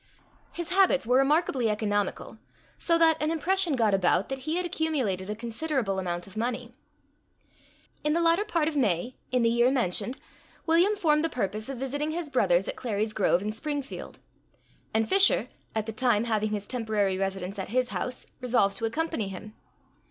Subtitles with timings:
[0.51, 2.39] His habits were remarkably economical,
[2.79, 6.73] so that an impression got about that he had accumulated a considerable amount of money.
[8.03, 10.17] In the latter part of May, in the year mentioned,
[10.65, 14.17] William formed the purpose of visiting his brothers at Clary's Grove and Springfield;
[14.91, 19.27] and Fisher, at the time having his temporary residence at his house, resolved to accompany
[19.27, 19.53] him.